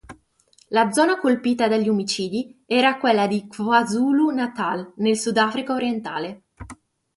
[0.69, 6.45] La zona colpita dagli omicidi era quella di KwaZulu-Natal, nel Sudafrica orientale.